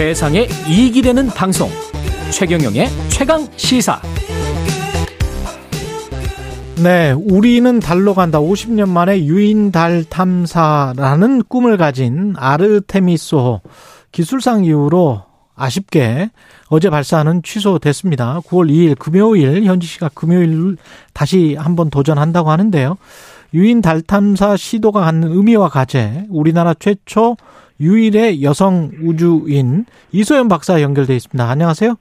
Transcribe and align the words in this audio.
세상에 0.00 0.48
이익이 0.66 1.02
되는 1.02 1.26
방송 1.26 1.68
최경영의 2.32 2.88
최강 3.10 3.46
시사 3.56 4.00
네, 6.82 7.12
우리는 7.12 7.78
달로 7.80 8.14
간다. 8.14 8.40
50년 8.40 8.88
만에 8.88 9.26
유인 9.26 9.70
달 9.70 10.04
탐사라는 10.04 11.42
꿈을 11.50 11.76
가진 11.76 12.32
아르테미스호 12.38 13.60
기술상 14.10 14.64
이후로 14.64 15.22
아쉽게 15.54 16.30
어제 16.68 16.88
발사는 16.88 17.42
취소됐습니다. 17.42 18.40
9월 18.46 18.70
2일 18.70 18.98
금요일 18.98 19.64
현지 19.64 19.86
시각 19.86 20.14
금요일 20.14 20.78
다시 21.12 21.56
한번 21.58 21.90
도전한다고 21.90 22.50
하는데요. 22.50 22.96
유인 23.52 23.82
달 23.82 24.00
탐사 24.00 24.56
시도가 24.56 25.00
갖는 25.00 25.30
의미와 25.32 25.68
과제, 25.68 26.24
우리나라 26.30 26.72
최초 26.72 27.36
유일의 27.80 28.42
여성 28.42 28.90
우주인 29.02 29.86
이소연 30.12 30.48
박사 30.48 30.82
연결돼 30.82 31.14
있습니다. 31.14 31.50
안녕하세요. 31.50 31.94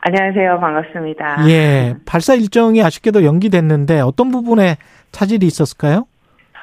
안녕하세요. 0.00 0.60
반갑습니다. 0.60 1.48
예, 1.50 1.94
발사 2.06 2.34
일정이 2.34 2.82
아쉽게도 2.82 3.24
연기됐는데 3.24 4.00
어떤 4.00 4.30
부분에 4.30 4.76
차질이 5.12 5.46
있었을까요? 5.46 6.06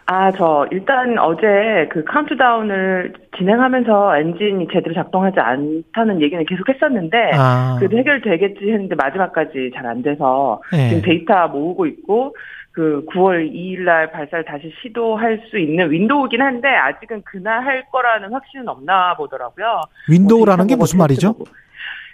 아, 0.08 0.32
저 0.32 0.68
일단 0.72 1.18
어제 1.18 1.90
그 1.92 2.04
카운트다운을 2.06 3.14
진행하면서 3.38 4.18
엔진이 4.20 4.68
제대로 4.72 4.94
작동하지 4.94 5.40
않다는 5.40 6.22
얘기는 6.22 6.46
계속 6.46 6.70
했었는데 6.70 7.32
아. 7.34 7.76
그래도 7.80 7.98
해결되겠지 7.98 8.72
했는데 8.72 8.96
마지막까지 8.96 9.72
잘 9.76 9.86
안 9.86 10.02
돼서 10.04 10.62
네. 10.72 10.90
지금 10.90 11.02
데이터 11.02 11.48
모으고 11.48 11.88
있고 11.88 12.36
그 12.76 13.06
9월 13.14 13.50
2일 13.54 13.84
날 13.84 14.12
발사를 14.12 14.44
다시 14.44 14.70
시도할 14.82 15.42
수 15.50 15.58
있는 15.58 15.90
window긴 15.90 16.42
한데 16.42 16.68
아직은 16.68 17.22
그날 17.24 17.64
할 17.66 17.86
거라는 17.90 18.34
확신은 18.34 18.68
없나 18.68 19.16
보더라고요. 19.16 19.82
window라는 20.10 20.64
뭐게 20.64 20.76
무슨 20.76 21.00
말이죠? 21.00 21.34
보고. 21.34 21.46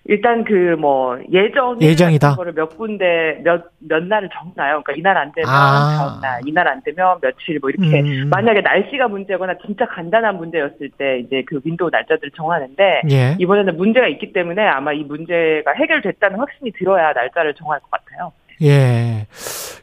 일단 0.05 0.43
그 0.43 0.75
뭐 0.79 1.19
예정 1.31 1.79
예정이다. 1.81 2.35
거를 2.35 2.53
몇 2.53 2.77
군데 2.77 3.41
몇 3.43 3.71
몇 3.79 4.03
날을 4.03 4.29
적나요. 4.31 4.81
그러니까 4.83 4.93
이날 4.93 5.17
안 5.17 5.31
되면 5.31 5.49
아. 5.49 5.97
다음 5.97 6.21
날, 6.21 6.41
이날 6.45 6.67
안 6.67 6.81
되면 6.83 7.17
며칠 7.21 7.59
뭐 7.59 7.69
이렇게 7.69 8.01
음. 8.01 8.29
만약에 8.29 8.61
날씨가 8.61 9.07
문제거나 9.07 9.55
진짜 9.65 9.85
간단한 9.87 10.37
문제였을 10.37 10.89
때 10.97 11.19
이제 11.19 11.43
그 11.47 11.59
window 11.63 11.89
날짜들을 11.91 12.31
정하는데 12.35 13.01
예. 13.11 13.35
이번에는 13.39 13.77
문제가 13.77 14.07
있기 14.07 14.33
때문에 14.33 14.61
아마 14.67 14.93
이 14.93 15.03
문제가 15.03 15.71
해결됐다는 15.73 16.37
확신이 16.39 16.71
들어야 16.71 17.13
날짜를 17.13 17.53
정할 17.55 17.79
것 17.79 17.89
같아요. 17.91 18.31
예. 18.61 19.25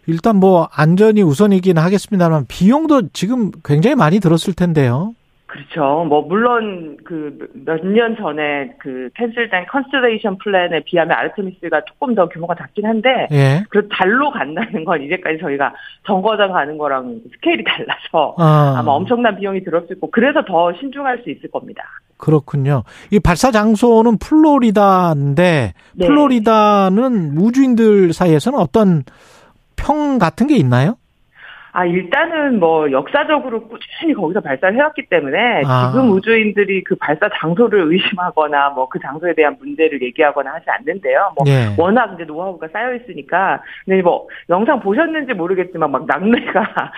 일단 0.08 0.36
뭐 0.36 0.68
안전이 0.74 1.22
우선이긴 1.22 1.78
하겠습니다만 1.78 2.46
비용도 2.48 3.08
지금 3.12 3.50
굉장히 3.64 3.94
많이 3.94 4.18
들었을 4.20 4.54
텐데요. 4.54 5.14
그렇죠. 5.46 6.04
뭐 6.04 6.20
물론 6.22 6.98
그 7.04 7.38
몇 7.64 7.82
년 7.82 8.16
전에 8.16 8.74
그 8.78 9.08
cancel된 9.16 9.66
Constellation 9.70 10.36
plan에 10.38 10.80
비하면 10.84 11.16
아르테미스가 11.16 11.82
조금 11.86 12.14
더 12.14 12.28
규모가 12.28 12.54
작긴 12.54 12.84
한데 12.86 13.28
예. 13.32 13.64
그 13.70 13.88
달로 13.88 14.30
간다는 14.30 14.84
건 14.84 15.02
이제까지 15.02 15.38
저희가 15.40 15.72
정거장 16.06 16.52
가는 16.52 16.76
거랑 16.76 17.20
스케일이 17.34 17.64
달라서 17.64 18.34
아. 18.38 18.76
아마 18.78 18.92
엄청난 18.92 19.36
비용이 19.38 19.64
들었을 19.64 19.88
거고 20.00 20.10
그래서 20.10 20.44
더 20.44 20.72
신중할 20.74 21.22
수 21.24 21.30
있을 21.30 21.50
겁니다. 21.50 21.82
그렇군요. 22.18 22.82
이 23.10 23.18
발사 23.18 23.50
장소는 23.50 24.18
플로리다인데 24.18 25.72
네. 25.94 26.06
플로리다는 26.06 27.38
우주인들 27.38 28.12
사이에서는 28.12 28.58
어떤 28.58 29.04
평 29.78 30.18
같은 30.18 30.46
게 30.46 30.56
있나요? 30.56 30.98
아, 31.78 31.84
일단은 31.84 32.58
뭐 32.58 32.90
역사적으로 32.90 33.68
꾸준히 33.68 34.12
거기서 34.12 34.40
발사를 34.40 34.76
해왔기 34.76 35.06
때문에 35.08 35.62
아. 35.64 35.92
지금 35.92 36.10
우주인들이 36.10 36.82
그 36.82 36.96
발사 36.96 37.28
장소를 37.40 37.92
의심하거나 37.92 38.70
뭐 38.70 38.88
그 38.88 38.98
장소에 39.00 39.34
대한 39.34 39.56
문제를 39.60 40.02
얘기하거나 40.02 40.54
하지 40.54 40.64
않는데요. 40.68 41.32
뭐 41.36 41.44
네. 41.44 41.74
워낙 41.76 42.12
이제 42.14 42.24
노하우가 42.24 42.68
쌓여 42.72 42.94
있으니까. 42.94 43.62
근데 43.84 44.02
뭐 44.02 44.26
영상 44.48 44.80
보셨는지 44.80 45.34
모르겠지만 45.34 45.90
막 45.90 46.06
낙뢰가 46.06 46.92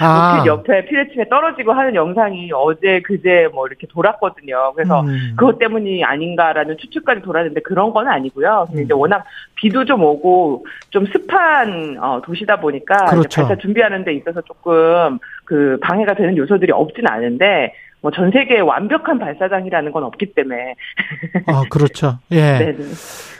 아. 0.00 0.36
로켓 0.36 0.46
옆에 0.46 0.84
피레침에 0.86 1.28
떨어지고 1.28 1.72
하는 1.72 1.94
영상이 1.94 2.50
어제 2.52 3.00
그제 3.00 3.48
뭐 3.52 3.66
이렇게 3.66 3.86
돌았거든요. 3.86 4.72
그래서 4.74 5.00
음. 5.00 5.34
그것 5.36 5.58
때문이 5.58 6.04
아닌가라는 6.04 6.76
추측까지 6.78 7.22
돌았는데 7.22 7.60
그런 7.62 7.92
건 7.92 8.08
아니고요. 8.08 8.66
근데 8.68 8.82
음. 8.82 8.84
이제 8.84 8.94
워낙 8.94 9.24
비도 9.56 9.84
좀 9.84 10.02
오고 10.02 10.66
좀 10.90 11.06
습한 11.06 11.98
어, 12.00 12.20
도시다 12.24 12.60
보니까 12.60 13.06
그렇죠. 13.06 13.42
발사 13.42 13.56
준비하는 13.60 14.03
데 14.04 14.14
있어서 14.14 14.40
조금 14.42 15.18
그 15.44 15.78
방해가 15.82 16.14
되는 16.14 16.36
요소들이 16.36 16.72
없진 16.72 17.06
않은데 17.06 17.72
뭐 18.04 18.12
전 18.14 18.30
세계에 18.30 18.60
완벽한 18.60 19.18
발사장이라는 19.18 19.90
건 19.90 20.04
없기 20.04 20.34
때문에. 20.34 20.74
아, 21.46 21.64
그렇죠. 21.70 22.18
예. 22.30 22.58
네네. 22.58 22.84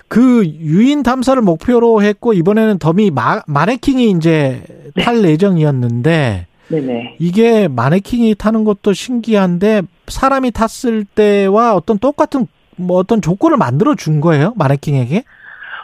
그 0.08 0.44
유인 0.47 1.02
탐사를 1.02 1.41
목표로 1.42 2.02
했고 2.02 2.32
이번에는 2.32 2.78
더미 2.78 3.10
마, 3.10 3.42
마네킹이 3.47 4.10
이제 4.12 4.62
네. 4.94 5.02
탈 5.02 5.22
네. 5.22 5.30
예정이었는데 5.30 6.47
네네. 6.69 7.16
이게 7.19 7.69
마네킹이 7.69 8.36
타는 8.36 8.64
것도 8.64 8.92
신기한데 8.92 9.82
사람이 10.06 10.50
탔을 10.52 11.04
때와 11.04 11.75
어떤 11.75 11.98
똑같은 11.98 12.46
뭐 12.76 12.98
어떤 12.98 13.20
조건을 13.20 13.56
만들어 13.56 13.94
준 13.94 14.20
거예요 14.20 14.52
마네킹에게? 14.56 15.25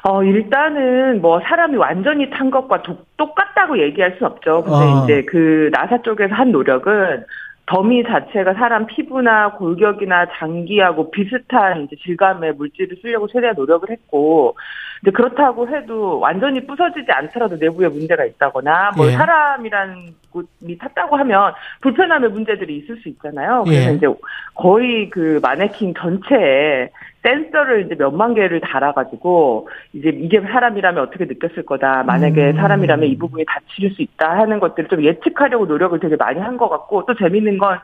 어, 0.03 0.23
일단은 0.23 1.21
뭐 1.21 1.41
사람이 1.41 1.77
완전히 1.77 2.31
탄 2.31 2.51
것과 2.51 2.83
도, 2.83 2.97
똑같다고 3.17 3.79
얘기할 3.79 4.17
수 4.19 4.25
없죠. 4.25 4.63
근데 4.63 4.77
어. 4.77 5.05
이제 5.05 5.23
그 5.25 5.71
나사 5.73 6.03
쪽에서 6.03 6.35
한 6.35 6.53
노력은 6.53 7.25
더미 7.67 8.03
자체가 8.05 8.55
사람 8.55 8.87
피부나 8.87 9.53
골격이나 9.53 10.27
장기하고 10.39 11.11
비슷한 11.11 11.83
이제 11.83 11.97
질감의 12.05 12.55
물질을 12.55 12.97
쓰려고 13.01 13.29
최대한 13.29 13.55
노력을 13.57 13.89
했고, 13.91 14.57
근데 15.03 15.13
그렇다고 15.17 15.67
해도 15.69 16.19
완전히 16.21 16.65
부서지지 16.67 17.11
않더라도 17.11 17.57
내부에 17.57 17.89
문제가 17.89 18.25
있다거나, 18.25 18.93
뭐 18.97 19.07
예. 19.07 19.13
사람이란 19.13 20.15
곳이 20.31 20.79
탔다고 20.79 21.17
하면 21.17 21.53
불편함의 21.81 22.31
문제들이 22.31 22.77
있을 22.79 22.97
수 22.99 23.09
있잖아요. 23.09 23.65
그래서 23.65 23.91
예. 23.91 23.95
이제 23.95 24.07
거의 24.55 25.09
그 25.09 25.41
마네킹 25.43 25.95
전체에 25.95 26.91
센서를 27.23 27.87
이제 27.87 27.95
몇만 27.99 28.35
개를 28.35 28.61
달아가지고 28.61 29.69
이제 29.95 30.09
이게 30.11 30.41
사람이라면 30.41 31.03
어떻게 31.03 31.25
느꼈을 31.25 31.65
거다. 31.65 32.03
만약에 32.05 32.51
음. 32.51 32.57
사람이라면 32.57 33.09
이 33.09 33.17
부분이 33.19 33.45
다칠 33.47 33.91
수 33.95 34.03
있다 34.03 34.39
하는 34.39 34.59
것들을 34.61 34.89
좀 34.89 35.03
예측하려고 35.05 35.67
노력을 35.67 35.99
되게 36.01 36.17
많이 36.17 36.39
한 36.41 36.57
것 36.57 36.69
같고 36.69 37.07
또 37.07 37.15
재밌는 37.15 37.57
건 37.59 37.79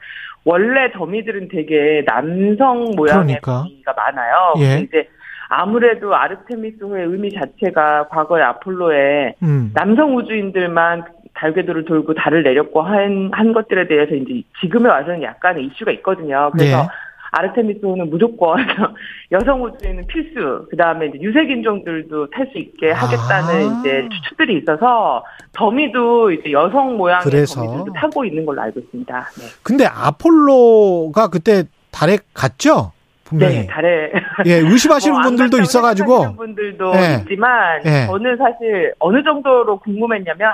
원래 0.44 0.91
더미들은 0.93 1.48
되게 1.48 2.04
남성 2.06 2.91
모양의 2.94 3.38
그러니까. 3.41 3.65
가 3.84 3.94
많아요. 3.97 4.54
예. 4.59 4.81
이제 4.81 5.09
아무래도 5.49 6.15
아르테미스호의 6.15 7.07
의미 7.07 7.33
자체가 7.33 8.09
과거의 8.09 8.45
아폴로에 8.45 9.34
음. 9.43 9.71
남성 9.75 10.17
우주인들만 10.17 11.05
달궤도를 11.34 11.84
돌고 11.84 12.15
달을 12.15 12.43
내렸고 12.43 12.83
한, 12.83 13.31
한 13.33 13.53
것들에 13.53 13.87
대해서 13.89 14.15
이제 14.15 14.43
지금에 14.61 14.89
와서는 14.89 15.23
약간의 15.23 15.67
이슈가 15.67 15.93
있거든요. 15.93 16.51
그래서 16.53 16.79
예. 16.79 16.89
아르테미스호는 17.33 18.09
무조건 18.09 18.57
여성 19.33 19.62
우주인은 19.62 20.07
필수. 20.07 20.67
그 20.71 20.77
다음에 20.77 21.11
유색 21.21 21.51
인종들도 21.51 22.31
탈 22.31 22.49
수 22.53 22.59
있게 22.59 22.91
하겠다는 22.93 23.69
아. 23.69 23.81
이제 23.81 24.09
추측들이 24.11 24.59
있어서 24.59 25.23
더미도 25.53 26.31
이제 26.33 26.53
여성 26.53 26.97
모양의 26.97 27.25
그래서. 27.25 27.63
더미들도 27.63 27.93
타고 27.93 28.25
있는 28.25 28.47
걸로 28.47 28.63
알고 28.63 28.81
있습니다. 28.81 29.21
네. 29.39 29.45
근데 29.63 29.84
아폴로가 29.84 31.28
그때 31.28 31.65
달에 31.91 32.19
갔죠? 32.33 32.93
분명히. 33.27 33.61
네, 33.61 33.67
달에. 33.67 34.13
예, 34.47 34.55
의심하시는 34.65 35.15
뭐 35.15 35.23
분들도 35.23 35.61
있어가지고. 35.61 36.37
분들도 36.37 36.93
네. 36.93 37.19
있지만 37.21 37.83
네. 37.83 38.07
저는 38.07 38.37
사실 38.37 38.95
어느 38.99 39.23
정도로 39.23 39.79
궁금했냐면 39.81 40.51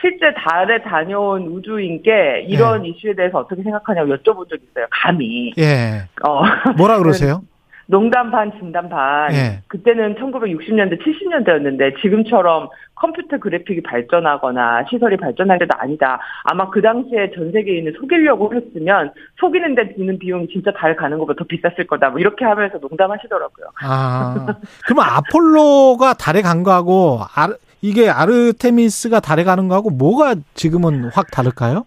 실제 0.00 0.32
달에 0.34 0.82
다녀온 0.82 1.46
우주인께 1.46 2.46
이런 2.48 2.84
예. 2.84 2.90
이슈에 2.90 3.14
대해서 3.14 3.38
어떻게 3.38 3.62
생각하냐고 3.62 4.14
여쭤본 4.14 4.48
적이 4.48 4.62
있어요. 4.70 4.86
감히. 4.90 5.52
예. 5.58 6.02
어. 6.26 6.42
뭐라 6.76 6.98
그러세요? 7.00 7.42
농담 7.86 8.30
반 8.30 8.52
진담 8.58 8.88
반. 8.88 9.32
예. 9.32 9.60
그때는 9.68 10.16
1960년대 10.16 10.98
70년대였는데 11.02 12.00
지금처럼 12.00 12.68
컴퓨터 12.94 13.38
그래픽이 13.38 13.82
발전하거나 13.82 14.84
시설이 14.90 15.16
발전할 15.16 15.58
때도 15.58 15.70
아니다. 15.78 16.18
아마 16.44 16.68
그 16.70 16.82
당시에 16.82 17.30
전 17.34 17.52
세계인을 17.52 17.94
속이려고 17.98 18.52
했으면 18.54 19.12
속이는데 19.38 19.94
드는 19.94 20.18
비용이 20.18 20.48
진짜 20.48 20.72
달 20.72 20.96
가는 20.96 21.18
것보다 21.18 21.38
더 21.38 21.44
비쌌을 21.44 21.86
거다. 21.86 22.10
뭐 22.10 22.18
이렇게 22.18 22.44
하면서 22.44 22.78
농담하시더라고요. 22.78 23.66
아. 23.82 24.56
그러면 24.86 25.04
아폴로가 25.04 26.14
달에 26.14 26.42
간 26.42 26.62
거하고 26.62 27.20
이게 27.82 28.08
아르테미스가 28.08 29.20
달에 29.20 29.44
가는 29.44 29.68
거하고 29.68 29.90
뭐가 29.90 30.34
지금은 30.54 31.10
확 31.12 31.30
다를까요? 31.30 31.84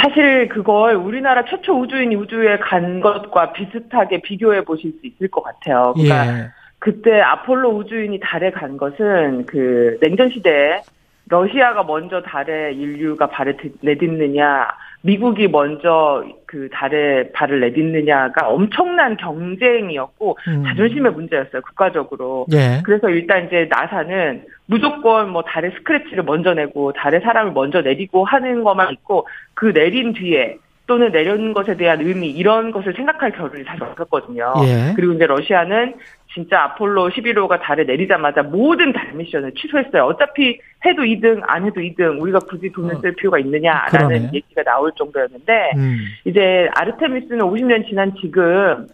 사실 0.00 0.48
그걸 0.48 0.94
우리나라 0.94 1.44
최초 1.44 1.80
우주인이 1.80 2.14
우주에 2.14 2.58
간 2.58 3.00
것과 3.00 3.52
비슷하게 3.52 4.22
비교해 4.22 4.64
보실 4.64 4.92
수 4.92 5.06
있을 5.06 5.28
것 5.28 5.42
같아요. 5.42 5.92
그러니까 5.94 6.26
예. 6.26 6.50
그때 6.78 7.20
아폴로 7.20 7.70
우주인이 7.70 8.20
달에 8.22 8.52
간 8.52 8.76
것은 8.76 9.46
그 9.46 9.98
냉전 10.00 10.30
시대에 10.30 10.82
러시아가 11.28 11.82
먼저 11.82 12.22
달에 12.22 12.72
인류가 12.72 13.26
발을 13.26 13.56
내딛느냐 13.80 14.68
미국이 15.02 15.46
먼저 15.48 16.24
그 16.46 16.68
달에 16.72 17.30
발을 17.32 17.60
내딛느냐가 17.60 18.48
엄청난 18.48 19.16
경쟁이었고 19.16 20.38
음. 20.48 20.64
자존심의 20.64 21.12
문제였어요 21.12 21.62
국가적으로. 21.62 22.46
예. 22.52 22.82
그래서 22.84 23.08
일단 23.08 23.46
이제 23.46 23.68
나사는 23.70 24.44
무조건 24.66 25.30
뭐 25.30 25.42
달에 25.42 25.70
스크래치를 25.70 26.24
먼저 26.24 26.54
내고 26.54 26.92
달에 26.92 27.20
사람을 27.20 27.52
먼저 27.52 27.80
내리고 27.80 28.24
하는 28.24 28.64
것만 28.64 28.92
있고 28.92 29.26
그 29.54 29.72
내린 29.72 30.12
뒤에 30.12 30.58
또는 30.88 31.12
내려는 31.12 31.52
것에 31.52 31.76
대한 31.76 32.00
의미 32.00 32.30
이런 32.30 32.72
것을 32.72 32.94
생각할 32.94 33.32
겨를이 33.32 33.62
사실 33.64 33.82
없었거든요. 33.84 34.54
예. 34.64 34.94
그리고 34.96 35.12
이제 35.12 35.26
러시아는 35.26 35.94
진짜 36.38 36.62
아폴로 36.62 37.08
11호가 37.10 37.60
달에 37.60 37.82
내리자마자 37.82 38.44
모든 38.44 38.92
달 38.92 39.12
미션을 39.12 39.54
취소했어요. 39.54 40.04
어차피 40.04 40.60
해도 40.86 41.02
2등, 41.02 41.42
안 41.48 41.66
해도 41.66 41.80
2등, 41.80 42.20
우리가 42.20 42.38
굳이 42.48 42.70
돈을 42.70 42.94
어. 42.94 42.98
쓸 43.00 43.12
필요가 43.16 43.40
있느냐라는 43.40 43.90
그러네. 43.90 44.30
얘기가 44.32 44.62
나올 44.62 44.92
정도였는데, 44.96 45.72
음. 45.74 45.98
이제 46.24 46.68
아르테미스는 46.76 47.40
50년 47.40 47.88
지난 47.88 48.14
지금 48.20 48.86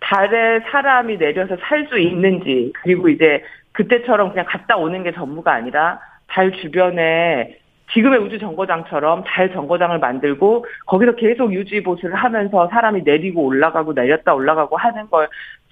달에 0.00 0.60
사람이 0.70 1.18
내려서 1.18 1.56
살 1.60 1.86
수 1.88 1.98
있는지, 1.98 2.72
그리고 2.82 3.10
이제 3.10 3.42
그때처럼 3.72 4.30
그냥 4.30 4.46
갔다 4.48 4.78
오는 4.78 5.02
게 5.02 5.12
전부가 5.12 5.52
아니라 5.52 6.00
달 6.28 6.50
주변에 6.52 7.58
지금의 7.92 8.18
우주 8.18 8.38
정거장처럼 8.38 9.24
달 9.24 9.52
정거장을 9.52 9.96
만들고 9.98 10.64
거기서 10.86 11.12
계속 11.16 11.52
유지 11.52 11.82
보수를 11.82 12.16
하면서 12.16 12.68
사람이 12.68 13.02
내리고 13.04 13.44
올라가고 13.44 13.92
내렸다 13.92 14.34
올라가고 14.34 14.76
하는 14.76 15.08
걸 15.08 15.28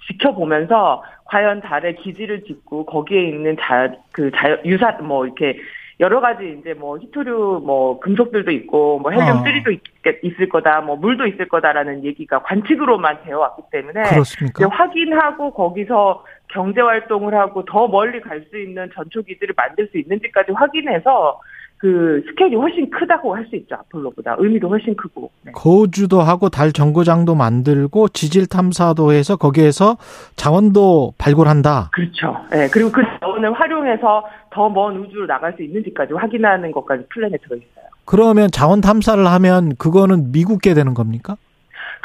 지켜보면서 0.07 1.03
과연 1.25 1.61
달에 1.61 1.93
기지를 1.95 2.43
짓고 2.43 2.85
거기에 2.85 3.23
있는 3.29 3.57
자, 3.59 3.91
그 4.11 4.31
자, 4.31 4.57
유사, 4.65 4.91
뭐 5.01 5.25
이렇게 5.25 5.57
여러 5.99 6.19
가지 6.19 6.57
이제 6.59 6.73
뭐 6.73 6.97
히토류 6.97 7.61
뭐 7.65 7.99
금속들도 8.01 8.51
있고 8.51 8.99
뭐 8.99 9.11
헬륨 9.11 9.37
어. 9.37 9.43
3도 9.43 9.79
있을 10.23 10.49
거다 10.49 10.81
뭐 10.81 10.97
물도 10.97 11.25
있을 11.25 11.47
거다라는 11.47 12.03
얘기가 12.03 12.41
관측으로만 12.41 13.23
되어 13.23 13.39
왔기 13.39 13.61
때문에 13.71 14.03
그렇습니까? 14.03 14.67
확인하고 14.67 15.53
거기서 15.53 16.25
경제 16.49 16.81
활동을 16.81 17.33
하고 17.33 17.63
더 17.63 17.87
멀리 17.87 18.19
갈 18.19 18.45
수 18.51 18.59
있는 18.59 18.89
전초 18.93 19.21
기지를 19.21 19.55
만들 19.55 19.87
수 19.87 19.97
있는지까지 19.97 20.51
확인해서 20.51 21.39
그 21.77 22.23
스케일이 22.29 22.55
훨씬 22.55 22.89
크다고 22.89 23.35
할 23.35 23.45
수 23.49 23.55
있죠 23.57 23.75
아폴로보다 23.75 24.35
의미도 24.39 24.69
훨씬 24.69 24.95
크고 24.95 25.29
네. 25.43 25.51
거주도 25.51 26.21
하고 26.21 26.49
달 26.49 26.71
정거장도 26.71 27.35
만들고 27.35 28.07
지질 28.09 28.47
탐사도 28.47 29.11
해서 29.11 29.35
거기에서 29.35 29.97
자원도 30.35 31.13
발굴한다. 31.17 31.89
그렇죠. 31.93 32.37
예 32.53 32.67
그리고 32.71 32.91
그 32.91 33.01
자원을 33.19 33.53
활용해서 33.53 34.23
더 34.51 34.69
먼 34.69 34.97
우주로 34.97 35.27
나갈 35.27 35.53
수 35.53 35.63
있는지까지 35.63 36.13
확인하는 36.13 36.71
것까지 36.71 37.03
플랜에 37.09 37.37
들어 37.43 37.55
있어요. 37.57 37.85
그러면 38.05 38.49
자원 38.51 38.81
탐사를 38.81 39.25
하면 39.27 39.75
그거는 39.77 40.31
미국게 40.31 40.73
되는 40.73 40.93
겁니까? 40.93 41.35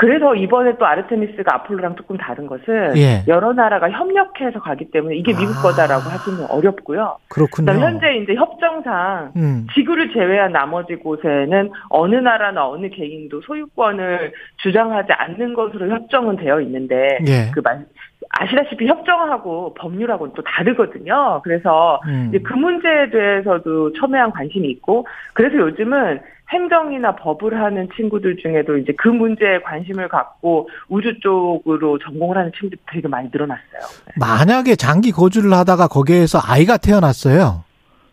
그래서 0.00 0.34
이번에 0.34 0.78
또 0.78 0.86
아르테미스가 0.86 1.56
아폴로랑 1.56 1.94
조금 1.94 2.16
다른 2.16 2.46
것은 2.46 2.96
예. 2.96 3.22
여러 3.28 3.52
나라가 3.52 3.90
협력해서 3.90 4.58
가기 4.58 4.90
때문에 4.92 5.14
이게 5.14 5.34
미국 5.34 5.58
아. 5.58 5.60
거다라고 5.60 6.08
하기는 6.08 6.46
어렵고요. 6.50 7.18
그렇군요. 7.28 7.66
그다음 7.66 7.80
현재 7.80 8.14
이제 8.14 8.34
협정상 8.34 9.32
음. 9.36 9.66
지구를 9.74 10.14
제외한 10.14 10.52
나머지 10.52 10.94
곳에는 10.94 11.70
어느 11.90 12.14
나라나 12.14 12.66
어느 12.66 12.88
개인도 12.88 13.42
소유권을 13.42 14.32
주장하지 14.62 15.12
않는 15.12 15.52
것으로 15.52 15.90
협정은 15.90 16.36
되어 16.36 16.62
있는데 16.62 17.18
예. 17.28 17.50
그 17.52 17.60
말, 17.62 17.84
아시다시피 18.30 18.86
협정하고 18.86 19.74
법률하고는 19.74 20.34
또 20.34 20.42
다르거든요. 20.42 21.40
그래서 21.42 22.00
음. 22.06 22.32
그 22.44 22.52
문제에 22.54 23.10
대해서도 23.10 23.92
첨예한 23.94 24.30
관심이 24.30 24.68
있고 24.70 25.06
그래서 25.34 25.56
요즘은 25.56 26.20
행정이나 26.52 27.16
법을 27.16 27.60
하는 27.60 27.88
친구들 27.96 28.36
중에도 28.36 28.76
이제 28.76 28.92
그 28.98 29.08
문제에 29.08 29.60
관심을 29.60 30.08
갖고 30.08 30.68
우주 30.88 31.18
쪽으로 31.20 31.98
전공을 31.98 32.36
하는 32.36 32.50
친구들이 32.52 32.80
되게 32.90 33.08
많이 33.08 33.28
늘어났어요. 33.32 33.80
만약에 34.16 34.74
장기 34.76 35.12
거주를 35.12 35.52
하다가 35.52 35.88
거기에서 35.88 36.38
아이가 36.42 36.76
태어났어요. 36.76 37.64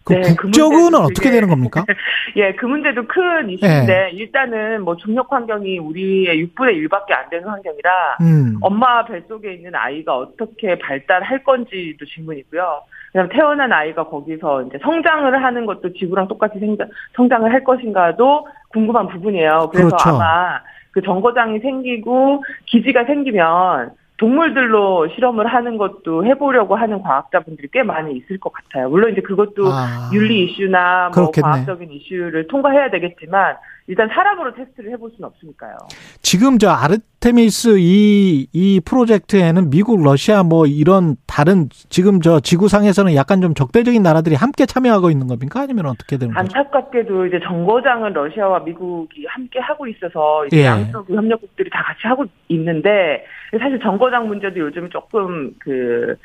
그 0.07 0.13
네, 0.13 0.21
그 0.21 0.43
국적은 0.43 0.77
문제도 0.77 1.03
어떻게 1.03 1.29
되는 1.31 1.49
겁니까? 1.49 1.83
예, 2.37 2.53
그 2.53 2.65
문제도 2.65 3.05
큰 3.05 3.49
이슈인데 3.49 4.11
일단은 4.13 4.83
뭐 4.83 4.95
중력 4.95 5.31
환경이 5.31 5.79
우리의 5.79 6.45
6분의 6.45 6.87
1밖에 6.87 7.11
안 7.11 7.29
되는 7.29 7.47
환경이라 7.47 8.17
음. 8.21 8.57
엄마 8.61 9.03
뱃속에 9.05 9.53
있는 9.53 9.75
아이가 9.75 10.17
어떻게 10.17 10.79
발달할 10.79 11.43
건지도 11.43 12.05
질문이고요. 12.05 12.81
그다음 13.11 13.29
태어난 13.29 13.73
아이가 13.73 14.05
거기서 14.05 14.63
이제 14.63 14.77
성장을 14.81 15.43
하는 15.43 15.65
것도 15.65 15.91
지구랑 15.93 16.27
똑같이 16.27 16.59
생장, 16.59 16.87
성장 17.15 17.43
을 17.43 17.51
할 17.51 17.63
것인가도 17.63 18.47
궁금한 18.69 19.07
부분이에요. 19.07 19.69
그래서 19.71 19.87
그렇죠. 19.89 20.09
아마 20.09 20.59
그 20.91 21.01
정거장이 21.01 21.59
생기고 21.59 22.43
기지가 22.65 23.05
생기면 23.05 23.91
동물들로 24.17 25.09
실험을 25.13 25.47
하는 25.47 25.77
것도 25.77 26.25
해보려고 26.25 26.75
하는 26.75 27.01
과학자분들이 27.01 27.69
꽤 27.71 27.83
많이 27.83 28.15
있을 28.17 28.39
것 28.39 28.51
같아요. 28.51 28.89
물론 28.89 29.11
이제 29.11 29.21
그것도 29.21 29.67
아. 29.67 30.09
윤리 30.11 30.45
이슈나 30.45 31.11
뭐 31.15 31.31
그렇겠네. 31.31 31.41
과학적인 31.41 31.91
이슈를 31.91 32.47
통과해야 32.47 32.89
되겠지만 32.89 33.57
일단 33.87 34.09
사람으로 34.09 34.53
테스트를 34.53 34.91
해볼 34.91 35.11
수는 35.15 35.29
없으니까요. 35.29 35.77
지금 36.21 36.57
저 36.57 36.69
아르테미스 36.69 37.77
이, 37.79 38.47
이 38.51 38.81
프로젝트에는 38.85 39.69
미국, 39.69 40.03
러시아 40.03 40.43
뭐 40.43 40.65
이런 40.65 41.15
다른 41.25 41.69
지금 41.69 42.19
저 42.19 42.41
지구상에서는 42.41 43.15
약간 43.15 43.41
좀 43.41 43.53
적대적인 43.53 44.03
나라들이 44.03 44.35
함께 44.35 44.65
참여하고 44.65 45.09
있는 45.09 45.27
겁니까? 45.27 45.61
아니면 45.61 45.85
어떻게 45.85 46.17
되는 46.17 46.33
거죠? 46.33 46.57
안타깝게도 46.57 47.27
이제 47.27 47.39
정거장은 47.47 48.11
러시아와 48.11 48.59
미국이 48.59 49.25
함께 49.29 49.59
하고 49.59 49.87
있어서 49.87 50.45
이제 50.47 50.57
예. 50.57 50.65
양쪽 50.65 51.09
협력국들이 51.09 51.69
다 51.69 51.81
같이 51.83 52.01
하고 52.07 52.25
있는데 52.49 53.23
사실 53.57 53.79
정거장 53.79 54.27
문제도 54.27 54.59
요즘 54.59 54.89
조금 54.89 55.53
그 55.59 56.17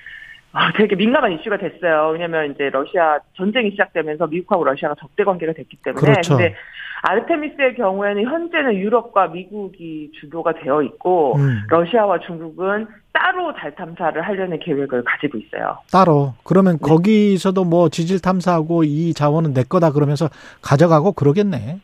아, 0.52 0.72
되게 0.76 0.96
민감한 0.96 1.32
이슈가 1.32 1.56
됐어요. 1.56 2.10
왜냐면 2.12 2.52
이제 2.52 2.68
러시아 2.70 3.18
전쟁이 3.36 3.70
시작되면서 3.70 4.26
미국하고 4.26 4.64
러시아가 4.64 4.94
적대 4.98 5.24
관계가 5.24 5.54
됐기 5.54 5.78
때문에. 5.82 6.00
그렇죠. 6.00 6.36
근데 6.36 6.54
아르테미스의 7.02 7.74
경우에는 7.74 8.22
현재는 8.24 8.74
유럽과 8.76 9.28
미국이 9.28 10.12
주도가 10.20 10.52
되어 10.52 10.82
있고 10.82 11.36
음, 11.36 11.62
러시아와 11.68 12.20
중국은 12.20 12.86
따로 13.12 13.52
달 13.54 13.74
탐사를 13.74 14.20
하려는 14.22 14.58
계획을 14.60 15.02
가지고 15.04 15.38
있어요. 15.38 15.78
따로. 15.90 16.34
그러면 16.44 16.78
네. 16.78 16.88
거기서도 16.88 17.64
뭐 17.64 17.88
지질 17.88 18.20
탐사하고 18.20 18.84
이 18.84 19.14
자원은 19.14 19.52
내 19.52 19.64
거다 19.64 19.90
그러면서 19.90 20.28
가져가고 20.62 21.12
그러겠네. 21.12 21.80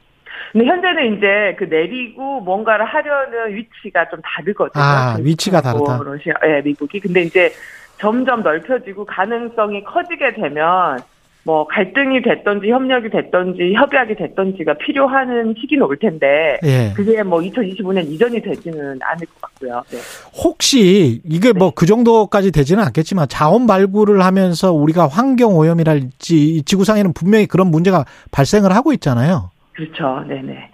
근데 0.53 0.67
현재는 0.67 1.17
이제 1.17 1.56
그 1.59 1.65
내리고 1.65 2.41
뭔가를 2.41 2.84
하려는 2.84 3.55
위치가 3.55 4.08
좀 4.08 4.20
다르거든요. 4.22 4.82
아, 4.82 5.17
그 5.17 5.25
위치가 5.25 5.60
다르다. 5.60 6.01
러시아, 6.03 6.32
예, 6.46 6.63
미국이. 6.63 7.01
근데 7.01 7.22
이제 7.22 7.53
점점 8.00 8.43
넓혀지고 8.43 9.05
가능성이 9.05 9.82
커지게 9.84 10.34
되면 10.34 10.98
뭐 11.44 11.67
갈등이 11.67 12.20
됐던지 12.20 12.69
협력이 12.69 13.08
됐던지 13.08 13.72
협약이 13.72 14.17
됐던지가 14.17 14.74
필요하는 14.74 15.55
시기는 15.58 15.82
올 15.86 15.96
텐데 15.98 16.58
예. 16.62 16.93
그게 16.94 17.22
뭐 17.22 17.40
2025년 17.40 18.06
이전이 18.06 18.43
되지는 18.43 18.98
않을 19.00 19.26
것 19.26 19.40
같고요. 19.40 19.82
네. 19.90 19.98
혹시 20.44 21.22
이게 21.24 21.52
뭐그 21.55 21.86
정도까지 21.86 22.52
되지는 22.52 22.84
않겠지만 22.84 23.28
자원 23.28 23.67
발굴을 23.67 24.22
하면서 24.22 24.72
우리가 24.72 25.08
환경 25.08 25.56
오염이랄지 25.56 26.36
이 26.36 26.62
지구상에는 26.64 27.14
분명히 27.14 27.46
그런 27.46 27.70
문제가 27.70 28.05
발생을 28.31 28.74
하고 28.74 28.93
있잖아요. 28.93 29.50
그렇죠. 29.72 30.22
네네. 30.28 30.70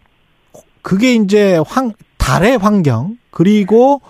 그게 0.83 1.15
이제 1.15 1.61
황 1.67 1.93
달의 2.19 2.59
환경 2.59 3.17
그리고 3.31 4.01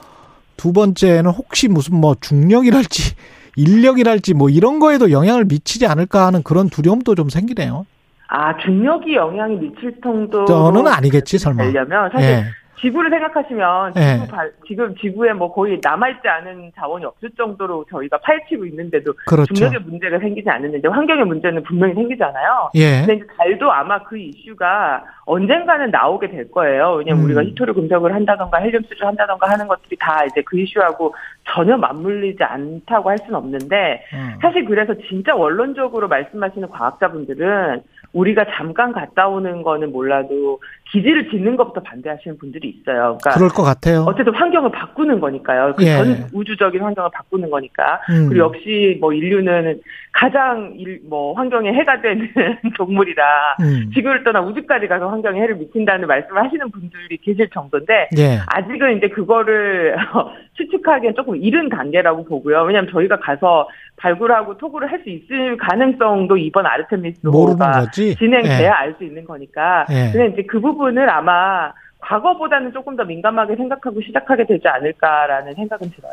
두 0.57 0.73
번째는 0.73 1.31
혹시 1.31 1.69
무슨 1.69 1.97
뭐 1.97 2.15
중력이랄지 2.21 3.15
인력이랄지 3.57 4.35
뭐 4.35 4.49
이런 4.49 4.79
거에도 4.79 5.11
영향을 5.11 5.45
미치지 5.45 5.87
않을까 5.87 6.27
하는 6.27 6.43
그런 6.43 6.69
두려움도 6.69 7.15
좀 7.15 7.29
생기네요. 7.29 7.87
아 8.29 8.57
중력이 8.59 9.15
영향이 9.15 9.57
미칠 9.57 9.95
정도로 10.03 10.47
저는 10.47 10.89
아니겠지 10.89 11.39
설마. 11.39 11.65
되려면 11.65 12.11
사실 12.11 12.29
예. 12.29 12.45
지구를 12.81 13.11
생각하시면 13.11 13.93
예. 13.97 14.15
지구 14.19 14.27
발- 14.29 14.53
지금 14.67 14.95
지구에 14.97 15.33
뭐 15.33 15.53
거의 15.53 15.79
남아있지 15.83 16.27
않은 16.29 16.73
자원이 16.77 17.05
없을 17.05 17.31
정도로 17.37 17.85
저희가 17.91 18.19
파헤치고 18.19 18.65
있는데도 18.67 19.13
그렇죠. 19.27 19.55
중력의 19.55 19.81
문제가 19.81 20.19
생기지 20.19 20.49
않는데 20.49 20.87
환경의 20.89 21.25
문제는 21.25 21.63
분명히 21.63 21.95
생기잖아요. 21.95 22.71
예. 22.75 22.99
근데 23.01 23.15
이제 23.15 23.25
달도 23.39 23.71
아마 23.73 24.03
그 24.03 24.19
이슈가 24.19 25.05
언젠가는 25.27 25.91
나오게 25.91 26.29
될 26.31 26.51
거예요. 26.51 26.95
왜냐면 26.95 27.21
음. 27.23 27.25
우리가 27.27 27.43
히토류 27.45 27.75
금속을 27.75 28.15
한다던가 28.15 28.59
헬륨 28.59 28.83
수를 28.85 29.07
한다던가 29.07 29.49
하는 29.51 29.67
것들이 29.67 29.97
다 29.99 30.25
이제 30.25 30.43
그 30.45 30.59
이슈하고 30.59 31.15
전혀 31.49 31.77
맞물리지 31.77 32.43
않다고 32.43 33.11
할 33.11 33.19
수는 33.19 33.35
없는데 33.37 34.05
음. 34.13 34.39
사실 34.43 34.65
그래서 34.65 34.95
진짜 35.09 35.35
원론적으로 35.35 36.09
말씀하시는 36.09 36.69
과학자분들은 36.69 37.83
우리가 38.15 38.47
잠깐 38.57 38.93
갔다 38.93 39.29
오는 39.29 39.63
거는 39.63 39.93
몰라도 39.93 40.61
기지를 40.93 41.29
짓는 41.31 41.57
것부터 41.57 41.83
반대하시는 41.83 42.39
분들이 42.39 42.69
있어요. 42.69 43.19
그러니까 43.21 43.31
그럴 43.33 43.49
것 43.49 43.65
같아요. 43.65 44.05
어쨌든 44.07 44.33
환경을 44.33 44.71
바꾸는 44.71 45.19
거니까요. 45.19 45.75
그 45.77 45.85
예. 45.85 45.97
전 45.97 46.29
우주적인 46.33 46.81
환경을 46.81 47.11
바꾸는 47.13 47.51
거니까. 47.51 48.01
음. 48.11 48.29
그리고 48.29 48.47
역시 48.47 48.97
뭐 49.01 49.13
인류는 49.13 49.81
가장 50.13 50.75
일, 50.77 51.01
뭐 51.09 51.35
환경에 51.35 51.73
해가 51.73 52.01
되는 52.01 52.31
동물이라 52.79 53.25
음. 53.61 53.91
지구를 53.93 54.23
떠나 54.23 54.41
우주까지 54.43 54.87
가서 54.87 55.09
환경에 55.09 55.41
해를 55.41 55.57
미친다는 55.57 56.07
말씀을 56.07 56.45
하시는 56.45 56.71
분들이 56.71 57.17
계실 57.17 57.49
정도인데 57.51 58.11
예. 58.17 58.39
아직은 58.47 58.99
이제 58.99 59.09
그거를 59.09 59.97
추측하기엔 60.57 61.15
조금 61.17 61.35
이른 61.35 61.69
단계라고 61.69 62.25
보고요. 62.25 62.63
왜냐하면 62.63 62.93
저희가 62.93 63.19
가서 63.19 63.69
발굴하고 63.97 64.57
토구를 64.59 64.91
할수 64.91 65.09
있을 65.09 65.57
가능성도 65.57 66.37
이번 66.37 66.65
모르는 66.65 66.73
아르테미스호가 66.73 67.73
거지. 67.73 68.04
진행돼야 68.19 68.61
예. 68.61 68.69
알수 68.69 69.05
있는 69.05 69.25
거니까. 69.25 69.87
예. 69.91 70.11
근데 70.13 70.33
이제 70.33 70.47
그 70.49 70.61
부분을 70.61 71.09
아마 71.11 71.73
과거보다는 72.01 72.73
조금 72.73 72.97
더 72.97 73.05
민감하게 73.05 73.57
생각하고 73.57 74.01
시작하게 74.03 74.47
되지 74.47 74.69
않을까라는 74.69 75.55
생각은 75.55 75.91
들어요. 75.91 76.13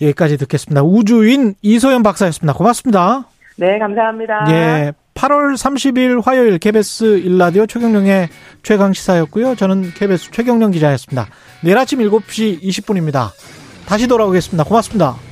여기까지 0.00 0.38
듣겠습니다. 0.38 0.82
우주인 0.82 1.54
이소연 1.62 2.02
박사였습니다. 2.02 2.54
고맙습니다. 2.54 3.24
네, 3.56 3.78
감사합니다. 3.78 4.46
예. 4.50 4.92
8월 5.14 5.54
30일 5.54 6.22
화요일 6.24 6.58
KBS 6.58 7.18
일라디오 7.20 7.66
최경령의 7.66 8.28
최강 8.62 8.92
시사였고요. 8.92 9.54
저는 9.54 9.92
KBS 9.94 10.30
최경령 10.30 10.72
기자였습니다. 10.72 11.26
내일 11.62 11.78
아침 11.78 12.00
7시 12.00 12.62
20분입니다. 12.62 13.28
다시 13.88 14.06
돌아오겠습니다. 14.08 14.64
고맙습니다. 14.64 15.25